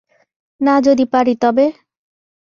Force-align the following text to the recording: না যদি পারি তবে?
না 0.61 0.75
যদি 0.81 1.05
পারি 1.13 1.33
তবে? 1.43 1.65